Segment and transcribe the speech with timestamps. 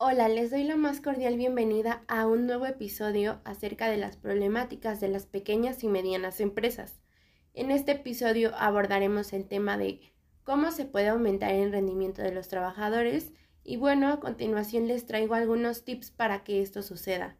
[0.00, 5.00] Hola, les doy la más cordial bienvenida a un nuevo episodio acerca de las problemáticas
[5.00, 7.00] de las pequeñas y medianas empresas.
[7.52, 10.00] En este episodio abordaremos el tema de
[10.44, 13.32] cómo se puede aumentar el rendimiento de los trabajadores
[13.64, 17.36] y bueno, a continuación les traigo algunos tips para que esto suceda.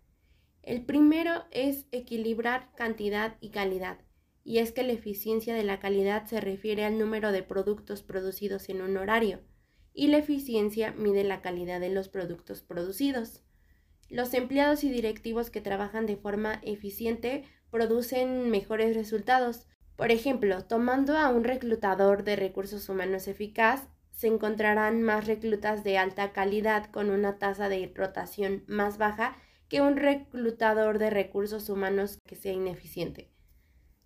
[0.65, 3.99] El primero es equilibrar cantidad y calidad,
[4.43, 8.69] y es que la eficiencia de la calidad se refiere al número de productos producidos
[8.69, 9.43] en un horario
[9.99, 13.43] y la eficiencia mide la calidad de los productos producidos.
[14.09, 19.67] Los empleados y directivos que trabajan de forma eficiente producen mejores resultados.
[19.97, 25.99] Por ejemplo, tomando a un reclutador de recursos humanos eficaz, se encontrarán más reclutas de
[25.99, 29.37] alta calidad con una tasa de rotación más baja
[29.69, 33.33] que un reclutador de recursos humanos que sea ineficiente.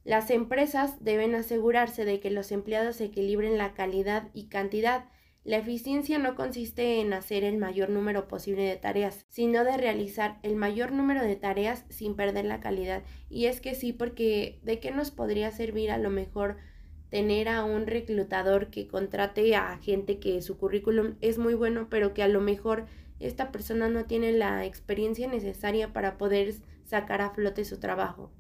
[0.05, 5.11] Las empresas deben asegurarse de que los empleados equilibren la calidad y cantidad
[5.45, 10.39] la eficiencia no consiste en hacer el mayor número posible de tareas, sino de realizar
[10.43, 13.03] el mayor número de tareas sin perder la calidad.
[13.29, 16.59] Y es que sí, porque ¿de qué nos podría servir a lo mejor
[17.11, 22.15] tener a un reclutador que contrate a gente que su currículum es muy bueno, pero
[22.15, 22.87] que a lo mejor
[23.19, 28.33] esta persona no tiene la experiencia necesaria para poder sacar a flote su trabajo?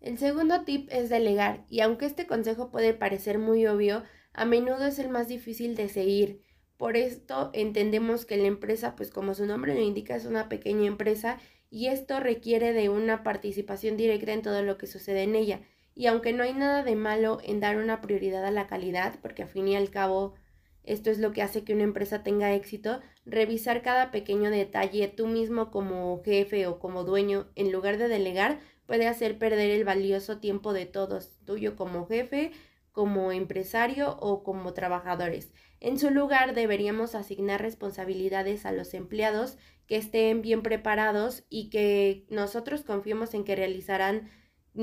[0.00, 4.02] El segundo tip es delegar, y aunque este consejo puede parecer muy obvio,
[4.34, 6.42] a menudo es el más difícil de seguir.
[6.76, 10.86] Por esto entendemos que la empresa, pues como su nombre lo indica, es una pequeña
[10.86, 11.38] empresa
[11.70, 15.60] y esto requiere de una participación directa en todo lo que sucede en ella.
[15.94, 19.44] Y aunque no hay nada de malo en dar una prioridad a la calidad, porque
[19.44, 20.34] a fin y al cabo
[20.82, 25.26] esto es lo que hace que una empresa tenga éxito, revisar cada pequeño detalle tú
[25.26, 30.38] mismo como jefe o como dueño, en lugar de delegar, puede hacer perder el valioso
[30.38, 32.52] tiempo de todos, tuyo como jefe,
[32.94, 35.52] como empresario o como trabajadores.
[35.80, 42.24] En su lugar, deberíamos asignar responsabilidades a los empleados que estén bien preparados y que
[42.30, 44.30] nosotros confiemos en que realizarán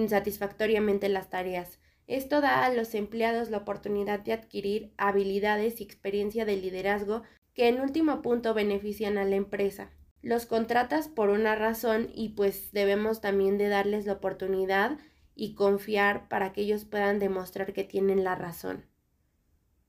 [0.09, 1.79] satisfactoriamente las tareas.
[2.05, 7.69] Esto da a los empleados la oportunidad de adquirir habilidades y experiencia de liderazgo que
[7.69, 9.89] en último punto benefician a la empresa.
[10.21, 14.99] Los contratas por una razón y pues debemos también de darles la oportunidad
[15.35, 18.85] y confiar para que ellos puedan demostrar que tienen la razón.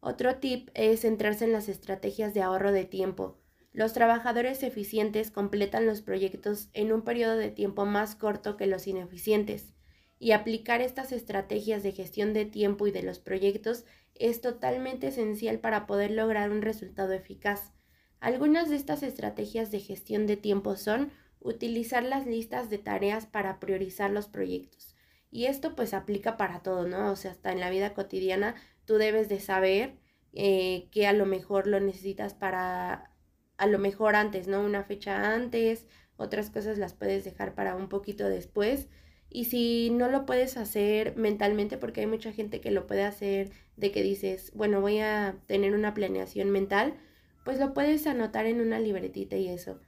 [0.00, 3.38] Otro tip es centrarse en las estrategias de ahorro de tiempo.
[3.72, 8.86] Los trabajadores eficientes completan los proyectos en un periodo de tiempo más corto que los
[8.86, 9.75] ineficientes,
[10.19, 15.58] y aplicar estas estrategias de gestión de tiempo y de los proyectos es totalmente esencial
[15.58, 17.72] para poder lograr un resultado eficaz.
[18.20, 21.10] Algunas de estas estrategias de gestión de tiempo son
[21.41, 24.94] utilizar las listas de tareas para priorizar los proyectos,
[25.32, 27.10] y esto pues aplica para todo, ¿no?
[27.10, 28.54] O sea, hasta en la vida cotidiana
[28.84, 29.97] tú debes de saber
[30.34, 33.10] eh, que a lo mejor lo necesitas para,
[33.56, 34.62] a lo mejor antes, ¿no?
[34.62, 38.88] Una fecha antes, otras cosas las puedes dejar para un poquito después.
[39.31, 43.50] Y si no lo puedes hacer mentalmente, porque hay mucha gente que lo puede hacer
[43.76, 46.94] de que dices, bueno, voy a tener una planeación mental,
[47.43, 49.81] pues lo puedes anotar en una libretita y eso.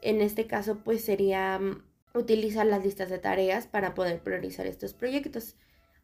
[0.00, 4.94] En este caso, pues sería mm, utilizar las listas de tareas para poder priorizar estos
[4.94, 5.56] proyectos.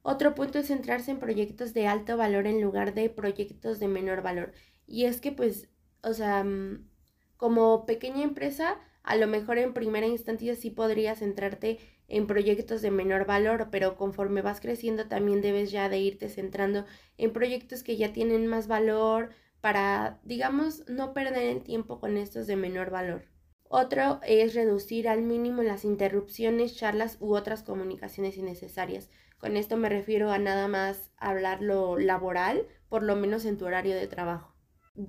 [0.02, 4.22] Otro punto es centrarse en proyectos de alto valor en lugar de proyectos de menor
[4.22, 4.52] valor.
[4.86, 5.68] Y es que pues,
[6.02, 6.88] o sea, mm,
[7.36, 12.90] como pequeña empresa, a lo mejor en primera instancia sí podrías centrarte en proyectos de
[12.90, 16.84] menor valor, pero conforme vas creciendo también debes ya de irte centrando
[17.18, 19.30] en proyectos que ya tienen más valor
[19.60, 23.24] para, digamos, no perder el tiempo con estos de menor valor.
[23.70, 29.10] Otro es reducir al mínimo las interrupciones, charlas u otras comunicaciones innecesarias.
[29.38, 33.66] Con esto me refiero a nada más hablar lo laboral, por lo menos en tu
[33.66, 34.54] horario de trabajo.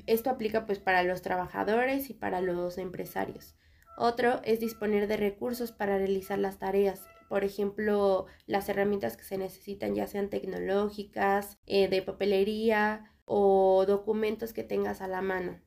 [0.05, 3.55] Esto aplica pues para los trabajadores y para los empresarios.
[3.97, 9.37] Otro es disponer de recursos para realizar las tareas, por ejemplo, las herramientas que se
[9.37, 15.61] necesitan, ya sean tecnológicas, eh, de papelería o documentos que tengas a la mano.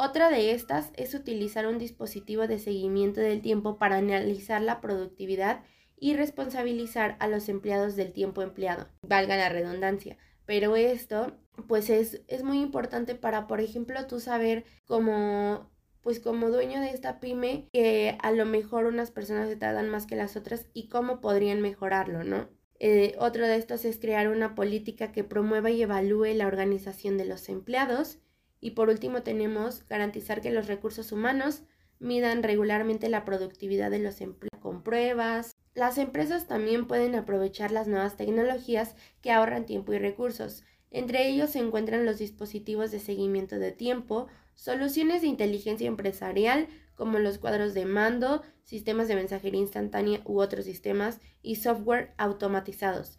[0.00, 5.64] Otra de estas es utilizar un dispositivo de seguimiento del tiempo para analizar la productividad
[5.96, 10.16] y responsabilizar a los empleados del tiempo empleado, valga la redundancia.
[10.46, 11.36] Pero esto,
[11.66, 15.68] pues es, es muy importante para, por ejemplo, tú saber cómo
[16.00, 20.06] pues como dueño de esta pyme, que a lo mejor unas personas se tardan más
[20.06, 22.48] que las otras y cómo podrían mejorarlo, ¿no?
[22.78, 27.24] Eh, otro de estos es crear una política que promueva y evalúe la organización de
[27.24, 28.20] los empleados
[28.60, 31.62] y por último tenemos garantizar que los recursos humanos
[32.00, 35.52] midan regularmente la productividad de los empleados con pruebas.
[35.74, 40.64] Las empresas también pueden aprovechar las nuevas tecnologías que ahorran tiempo y recursos.
[40.90, 47.18] Entre ellos se encuentran los dispositivos de seguimiento de tiempo, soluciones de inteligencia empresarial como
[47.20, 53.18] los cuadros de mando, sistemas de mensajería instantánea u otros sistemas y software automatizados.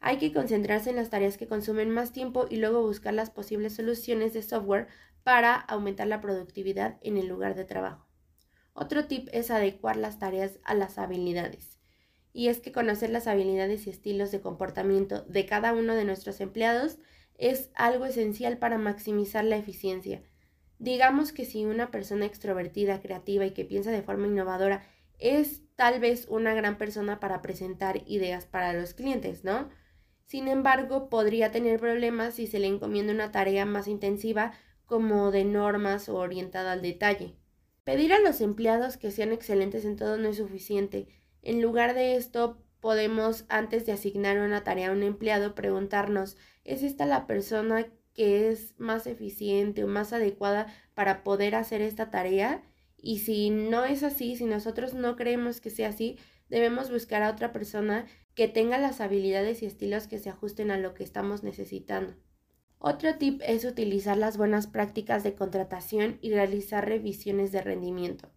[0.00, 3.74] Hay que concentrarse en las tareas que consumen más tiempo y luego buscar las posibles
[3.74, 4.86] soluciones de software
[5.24, 8.06] para aumentar la productividad en el lugar de trabajo.
[8.72, 11.78] Otro tip es adecuar las tareas a las habilidades.
[12.32, 16.40] Y es que conocer las habilidades y estilos de comportamiento de cada uno de nuestros
[16.40, 16.98] empleados
[17.34, 20.22] es algo esencial para maximizar la eficiencia.
[20.78, 24.84] Digamos que si una persona extrovertida, creativa y que piensa de forma innovadora
[25.18, 29.68] es tal vez una gran persona para presentar ideas para los clientes, ¿no?
[30.28, 34.52] Sin embargo, podría tener problemas si se le encomienda una tarea más intensiva
[34.86, 37.34] como de normas o orientada al detalle.
[37.82, 41.08] Pedir a los empleados que sean excelentes en todo no es suficiente.
[41.42, 46.84] En lugar de esto, podemos, antes de asignar una tarea a un empleado, preguntarnos, ¿es
[46.84, 47.86] esta la persona
[48.18, 52.64] que es más eficiente o más adecuada para poder hacer esta tarea.
[52.96, 57.30] Y si no es así, si nosotros no creemos que sea así, debemos buscar a
[57.30, 58.06] otra persona
[58.38, 62.14] que tenga las habilidades y estilos que se ajusten a lo que estamos necesitando.
[62.78, 68.30] Otro tip es utilizar las buenas prácticas de contratación y realizar revisiones de rendimiento.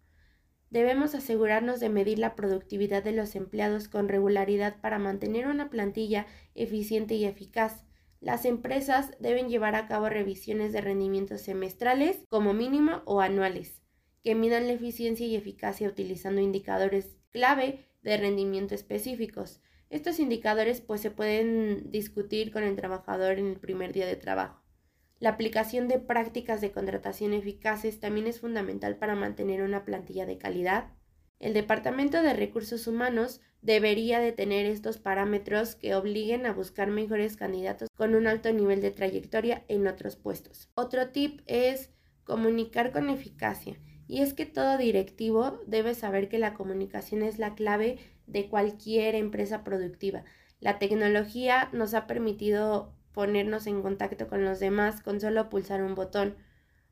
[0.71, 6.25] Debemos asegurarnos de medir la productividad de los empleados con regularidad para mantener una plantilla
[6.56, 7.83] eficiente y eficaz.
[8.21, 13.83] Las empresas deben llevar a cabo revisiones de rendimiento semestrales como mínimo o anuales,
[14.24, 19.62] que midan la eficiencia y eficacia utilizando indicadores clave de rendimiento específicos.
[19.91, 24.63] Estos indicadores pues se pueden discutir con el trabajador en el primer día de trabajo.
[25.19, 30.38] La aplicación de prácticas de contratación eficaces también es fundamental para mantener una plantilla de
[30.38, 30.93] calidad.
[31.39, 37.35] El Departamento de Recursos Humanos debería de tener estos parámetros que obliguen a buscar mejores
[37.35, 40.69] candidatos con un alto nivel de trayectoria en otros puestos.
[40.73, 41.91] Otro tip es
[42.23, 43.77] comunicar con eficacia.
[44.11, 47.97] Y es que todo directivo debe saber que la comunicación es la clave
[48.27, 50.25] de cualquier empresa productiva.
[50.59, 55.95] La tecnología nos ha permitido ponernos en contacto con los demás con solo pulsar un
[55.95, 56.35] botón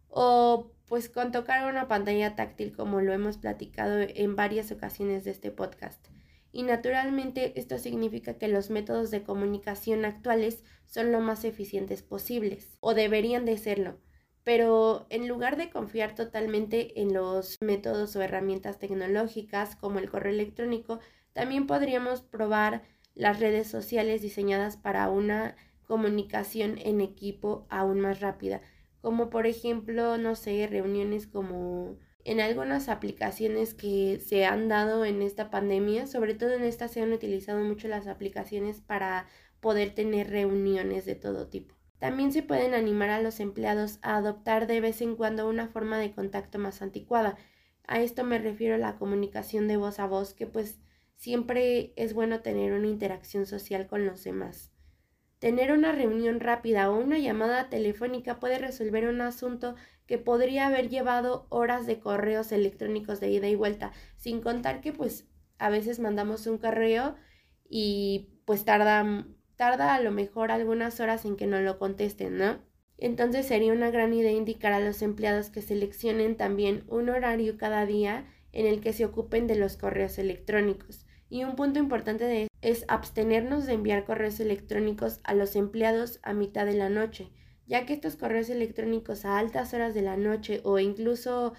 [0.08, 5.32] o pues con tocar una pantalla táctil como lo hemos platicado en varias ocasiones de
[5.32, 6.08] este podcast
[6.54, 12.78] y naturalmente esto significa que los métodos de comunicación actuales son lo más eficientes posibles
[12.80, 14.00] o deberían de serlo.
[14.44, 20.34] Pero en lugar de confiar totalmente en los métodos o herramientas tecnológicas como el correo
[20.34, 21.00] electrónico,
[21.34, 22.84] también podríamos probar
[23.16, 25.56] las redes sociales diseñadas para una
[25.86, 28.62] comunicación en equipo aún más rápida,
[29.02, 35.22] como por ejemplo, no sé, reuniones como en algunas aplicaciones que se han dado en
[35.22, 39.26] esta pandemia, sobre todo en esta se han utilizado mucho las aplicaciones para
[39.60, 41.79] poder tener reuniones de todo tipo.
[42.00, 45.98] También se pueden animar a los empleados a adoptar de vez en cuando una forma
[45.98, 47.38] de contacto más anticuada.
[47.86, 50.80] A esto me refiero la comunicación de voz a voz, que pues
[51.16, 54.72] siempre es bueno tener una interacción social con los demás.
[55.40, 59.76] Tener una reunión rápida o una llamada telefónica puede resolver un asunto
[60.06, 64.92] que podría haber llevado horas de correos electrónicos de ida y vuelta, sin contar que
[64.92, 67.16] pues a veces mandamos un correo
[67.70, 69.26] y pues tarda,
[69.60, 72.60] tarda a lo mejor algunas horas en que no lo contesten, ¿no?
[72.98, 77.86] Entonces sería una gran idea indicar a los empleados que seleccionen también un horario cada
[77.86, 81.06] día en el que se ocupen de los correos electrónicos.
[81.30, 86.32] Y un punto importante de es abstenernos de enviar correos electrónicos a los empleados a
[86.32, 87.30] mitad de la noche,
[87.68, 91.52] ya que estos correos electrónicos a altas horas de la noche o incluso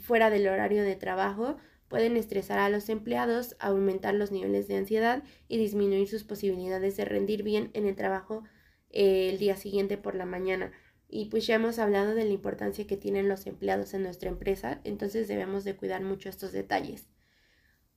[0.00, 1.56] fuera del horario de trabajo
[1.92, 7.04] pueden estresar a los empleados, aumentar los niveles de ansiedad y disminuir sus posibilidades de
[7.04, 8.44] rendir bien en el trabajo
[8.88, 10.72] eh, el día siguiente por la mañana.
[11.06, 14.80] Y pues ya hemos hablado de la importancia que tienen los empleados en nuestra empresa,
[14.84, 17.10] entonces debemos de cuidar mucho estos detalles.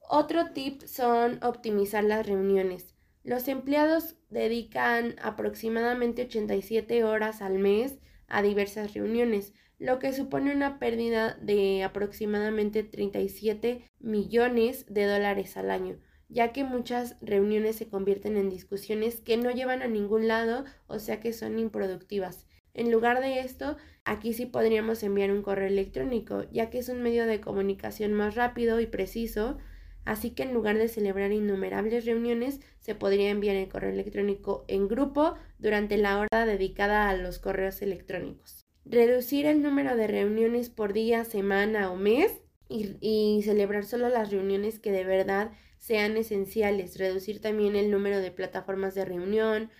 [0.09, 2.95] Otro tip son optimizar las reuniones.
[3.23, 10.79] Los empleados dedican aproximadamente 87 horas al mes a diversas reuniones, lo que supone una
[10.79, 18.37] pérdida de aproximadamente 37 millones de dólares al año, ya que muchas reuniones se convierten
[18.37, 22.47] en discusiones que no llevan a ningún lado, o sea que son improductivas.
[22.73, 27.01] En lugar de esto, aquí sí podríamos enviar un correo electrónico, ya que es un
[27.01, 29.57] medio de comunicación más rápido y preciso,
[30.05, 34.87] Así que en lugar de celebrar innumerables reuniones, se podría enviar el correo electrónico en
[34.87, 38.64] grupo durante la hora dedicada a los correos electrónicos.
[38.85, 42.31] Reducir el número de reuniones por día, semana o mes
[42.69, 46.99] y, celebrar solo las reuniones que de verdad sean esenciales.
[46.99, 49.71] Reducir también el número de plataformas de reunión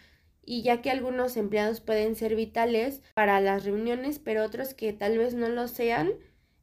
[0.43, 5.19] y ya que algunos empleados pueden ser vitales para las reuniones, pero otros que tal
[5.19, 6.13] vez no lo sean,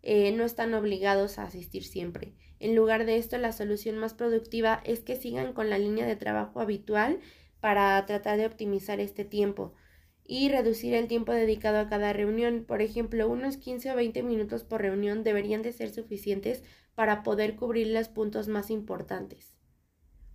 [0.03, 2.35] eh, no están obligados a asistir siempre.
[2.59, 6.17] En lugar de esto, la solución más productiva es que sigan con la línea de
[6.17, 7.21] trabajo habitual
[7.61, 9.75] para tratar de optimizar este tiempo
[10.25, 12.64] y reducir el tiempo dedicado a cada reunión.
[12.64, 16.62] Por ejemplo, unos 15 o 20 minutos por reunión deberían de ser suficientes
[16.95, 19.57] para poder cubrir los puntos más importantes.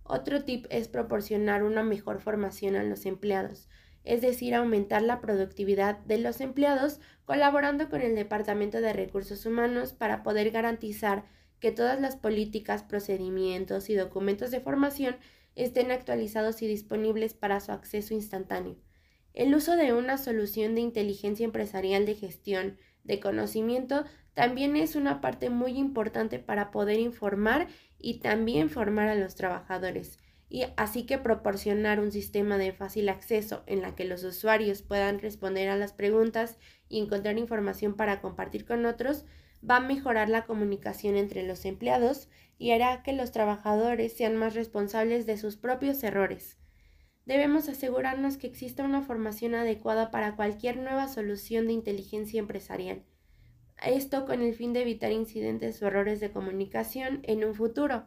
[0.02, 3.68] Otro tip es proporcionar una mejor formación a los empleados,
[4.04, 9.92] es decir, aumentar la productividad de los empleados colaborando con el Departamento de Recursos Humanos
[9.92, 11.26] para poder garantizar
[11.60, 15.16] que todas las políticas, procedimientos y documentos de formación
[15.56, 18.76] estén actualizados y disponibles para su acceso instantáneo.
[19.38, 24.04] El uso de una solución de inteligencia empresarial de gestión de conocimiento
[24.34, 27.68] también es una parte muy importante para poder informar
[28.00, 30.18] y también formar a los trabajadores.
[30.48, 35.20] Y así que proporcionar un sistema de fácil acceso en la que los usuarios puedan
[35.20, 39.24] responder a las preguntas y encontrar información para compartir con otros
[39.62, 42.28] va a mejorar la comunicación entre los empleados
[42.58, 46.58] y hará que los trabajadores sean más responsables de sus propios errores.
[47.28, 53.04] Debemos asegurarnos que exista una formación adecuada para cualquier nueva solución de inteligencia empresarial.
[53.80, 58.06] Esto con el fin de evitar incidentes o errores de comunicación en un futuro.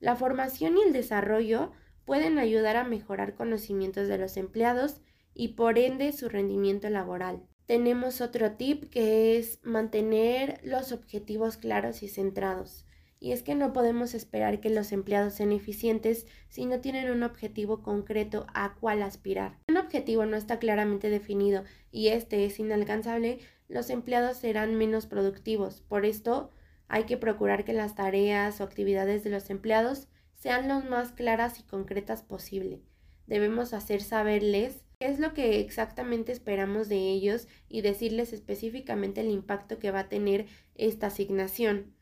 [0.00, 1.72] La formación y el desarrollo
[2.06, 5.02] pueden ayudar a mejorar conocimientos de los empleados
[5.34, 7.42] y por ende su rendimiento laboral
[7.72, 12.84] tenemos otro tip que es mantener los objetivos claros y centrados.
[13.22, 17.22] Y es que no podemos esperar que los empleados sean eficientes si no tienen un
[17.22, 19.60] objetivo concreto a cuál aspirar.
[19.68, 21.62] Un objetivo no está claramente definido
[21.92, 23.38] y este es inalcanzable,
[23.68, 25.82] los empleados serán menos productivos.
[25.82, 26.50] Por esto
[26.88, 31.60] hay que procurar que las tareas o actividades de los empleados sean lo más claras
[31.60, 32.82] y concretas posible.
[33.28, 39.30] Debemos hacer saberles qué es lo que exactamente esperamos de ellos y decirles específicamente el
[39.30, 41.94] impacto que va a tener esta asignación.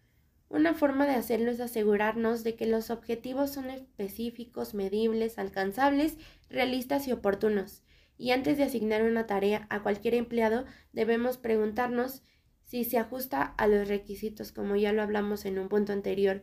[0.51, 6.17] Una forma de hacerlo es asegurarnos de que los objetivos son específicos, medibles, alcanzables,
[6.49, 7.85] realistas y oportunos.
[8.19, 12.25] Y antes de asignar una tarea a cualquier empleado, debemos preguntarnos
[12.65, 16.43] si se ajusta a los requisitos, como ya lo hablamos en un punto anterior.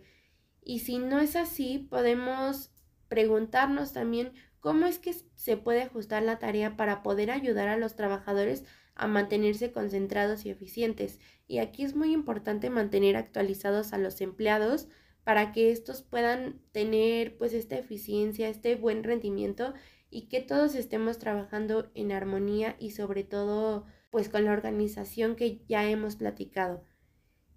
[0.63, 2.71] Y si no es así, podemos
[3.09, 7.97] preguntarnos también cómo es que se puede ajustar la tarea para poder ayudar a los
[7.97, 8.63] trabajadores
[8.97, 11.19] a mantenerse concentrados y eficientes.
[11.47, 14.87] Y aquí es muy importante mantener actualizados a los empleados
[15.23, 19.73] para que estos puedan tener pues esta eficiencia, este buen rendimiento
[20.09, 25.61] y que todos estemos trabajando en armonía y sobre todo pues con la organización que
[25.67, 26.83] ya hemos platicado.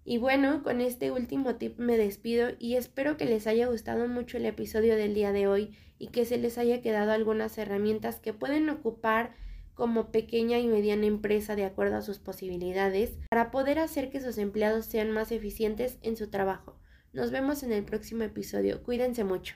[0.03, 4.37] Y bueno, con este último tip me despido y espero que les haya gustado mucho
[4.37, 8.33] el episodio del día de hoy y que se les haya quedado algunas herramientas que
[8.33, 9.35] pueden ocupar
[9.81, 14.37] como pequeña y mediana empresa de acuerdo a sus posibilidades para poder hacer que sus
[14.37, 16.77] empleados sean más eficientes en su trabajo.
[17.13, 18.83] Nos vemos en el próximo episodio.
[18.83, 19.55] Cuídense mucho.